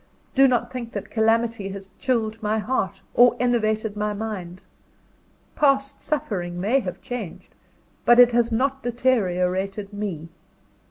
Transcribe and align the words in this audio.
Do 0.33 0.47
not 0.47 0.73
think 0.73 0.93
that 0.93 1.11
calamity 1.11 1.69
has 1.69 1.91
chilled 1.99 2.41
my 2.41 2.57
heart, 2.57 3.03
or 3.13 3.35
enervated 3.39 3.95
my 3.95 4.13
mind. 4.15 4.63
Past 5.55 6.01
suffering 6.01 6.59
may 6.59 6.79
have 6.79 7.03
changed, 7.03 7.53
but 8.03 8.17
it 8.17 8.31
has 8.31 8.51
not 8.51 8.81
deteriorated 8.81 9.93
me. 9.93 10.29